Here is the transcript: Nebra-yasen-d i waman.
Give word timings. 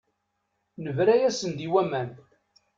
Nebra-yasen-d 0.83 1.59
i 1.67 1.67
waman. 1.71 2.09